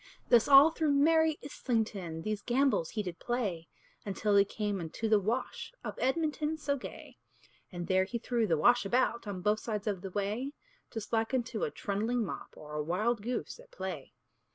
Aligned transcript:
Thus 0.29 0.47
all 0.47 0.71
through 0.71 0.93
merry 0.93 1.37
Islington 1.43 2.23
These 2.23 2.41
gambols 2.41 2.89
he 2.89 3.03
did 3.03 3.19
play, 3.19 3.67
Until 4.03 4.35
he 4.35 4.43
came 4.43 4.79
unto 4.81 5.07
the 5.07 5.19
Wash 5.19 5.71
Of 5.83 5.93
Edmonton 5.99 6.57
so 6.57 6.75
gay; 6.75 7.19
And 7.71 7.85
there 7.85 8.05
he 8.05 8.17
threw 8.17 8.47
the 8.47 8.57
Wash 8.57 8.83
about 8.83 9.27
On 9.27 9.41
both 9.41 9.59
sides 9.59 9.85
of 9.85 10.01
the 10.01 10.09
way, 10.09 10.53
Just 10.89 11.13
like 11.13 11.35
unto 11.35 11.61
a 11.65 11.69
trundling 11.69 12.25
mop, 12.25 12.51
Or 12.57 12.73
a 12.73 12.81
wild 12.83 13.21
goose 13.21 13.59
at 13.59 13.69
play. 13.69 14.13